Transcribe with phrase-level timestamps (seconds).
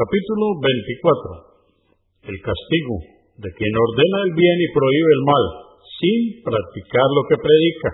[0.00, 2.32] Capítulo 24.
[2.32, 2.94] El castigo
[3.36, 5.44] de quien ordena el bien y prohíbe el mal,
[5.76, 7.90] sin practicar lo que predica.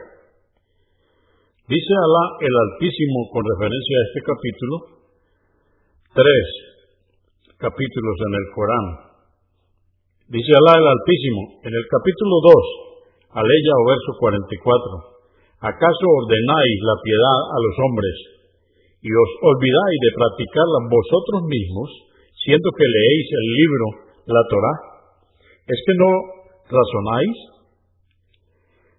[1.67, 4.75] Dice Alá el Altísimo con referencia a este capítulo,
[6.15, 6.47] tres
[7.59, 8.87] capítulos en el Corán.
[10.31, 12.35] Dice Alá el Altísimo en el capítulo
[13.35, 18.36] 2, aleya o verso 44, ¿acaso ordenáis la piedad a los hombres
[19.07, 21.89] y os olvidáis de practicarla vosotros mismos,
[22.43, 23.87] siendo que leéis el libro,
[24.27, 24.75] la Torá?
[25.63, 26.11] ¿Es que no
[26.67, 27.39] razonáis?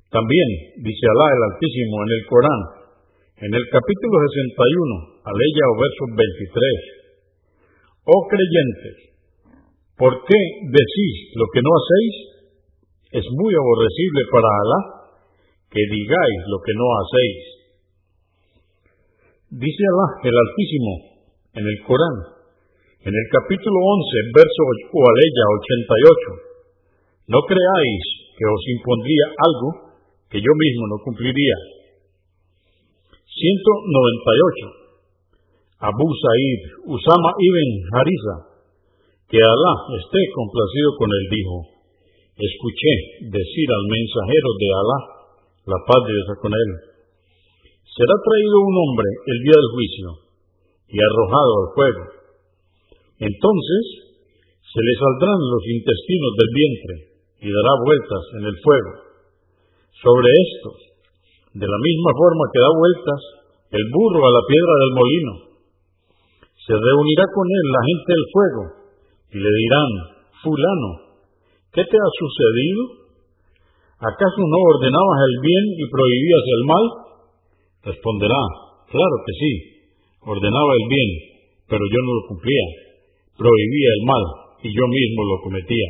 [0.07, 0.49] También
[0.79, 2.61] dice Alá el Altísimo en el Corán,
[3.43, 8.07] en el capítulo 61, aleya o verso 23.
[8.07, 8.97] Oh creyentes,
[9.99, 10.39] ¿por qué
[10.71, 12.15] decís lo que no hacéis?
[13.11, 14.79] Es muy aborrecible para Alá
[15.67, 17.56] que digáis lo que no hacéis.
[19.57, 20.93] Dice Alá el Altísimo
[21.57, 22.17] en el Corán,
[23.01, 24.61] en el capítulo 11, verso
[24.93, 25.45] aleya
[27.25, 27.33] 88.
[27.33, 28.03] No creáis
[28.37, 29.97] que os impondría algo
[30.29, 31.57] que yo mismo no cumpliría.
[33.33, 35.89] 198.
[35.89, 38.61] Abu Sa'id Usama ibn Harisa,
[39.25, 41.55] que Alá esté complacido con él, dijo,
[42.45, 42.93] escuché
[43.33, 44.99] decir al mensajero de Alá,
[45.65, 46.96] la paz de Dios con él,
[47.97, 50.07] será traído un hombre el día del juicio
[50.93, 52.03] y arrojado al fuego.
[53.25, 53.83] Entonces
[54.61, 56.95] se le saldrán los intestinos del vientre
[57.41, 58.91] y dará vueltas en el fuego.
[59.97, 60.77] Sobre estos,
[61.57, 63.21] de la misma forma que da vueltas
[63.73, 65.33] el burro a la piedra del molino,
[66.69, 68.63] se reunirá con él la gente del fuego
[69.33, 69.91] y le dirán,
[70.45, 70.91] fulano,
[71.73, 73.09] ¿qué te ha sucedido?
[73.97, 77.06] ¿Acaso no ordenabas el bien y prohibías el mal?
[77.83, 78.41] Responderá,
[78.89, 79.51] claro que sí,
[80.21, 81.09] ordenaba el bien,
[81.69, 82.65] pero yo no lo cumplía,
[83.37, 84.23] prohibía el mal
[84.63, 85.89] y yo mismo lo cometía.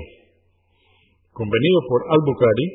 [1.32, 2.68] Convenido por Al-Bukhari,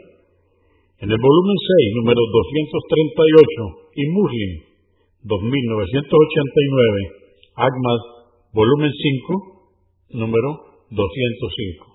[1.02, 4.52] en el volumen 6, número 238, y Muslim,
[5.24, 7.22] 2989,
[7.56, 8.00] Ahmad,
[8.54, 10.48] volumen 5, número
[10.90, 11.91] 205.